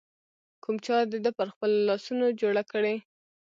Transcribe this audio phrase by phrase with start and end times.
[0.63, 2.95] کوم چا د ده پر خپلو لاسونو جوړه کړې